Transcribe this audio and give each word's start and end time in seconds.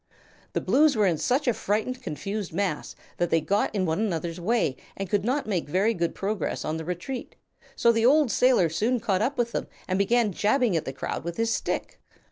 The 0.53 0.61
Blues 0.61 0.95
were 0.95 1.05
in 1.05 1.19
such 1.19 1.47
a 1.47 1.53
frightened, 1.53 2.01
confused 2.01 2.53
mass 2.53 2.95
that 3.17 3.29
they 3.29 3.39
got 3.39 3.75
in 3.75 3.85
one 3.85 3.99
another's 3.99 4.39
way 4.39 4.75
and 4.97 5.07
could 5.07 5.23
not 5.23 5.45
make 5.45 5.69
very 5.69 5.93
good 5.93 6.15
progress 6.15 6.65
on 6.65 6.77
the 6.77 6.85
retreat, 6.85 7.35
so 7.75 7.91
the 7.91 8.07
old 8.07 8.31
sailor 8.31 8.67
soon 8.67 8.99
caught 8.99 9.21
up 9.21 9.37
with 9.37 9.51
them 9.51 9.67
and 9.87 9.99
began 9.99 10.31
jabbing 10.31 10.75
at 10.75 10.85
the 10.85 10.91
crowd 10.93 11.23
with 11.23 11.37
his 11.37 11.53
stick. 11.53 11.99